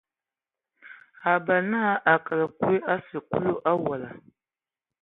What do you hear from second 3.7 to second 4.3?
owola.